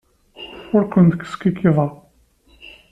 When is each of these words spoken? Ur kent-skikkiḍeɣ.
Ur 0.75 0.83
kent-skikkiḍeɣ. 0.91 1.91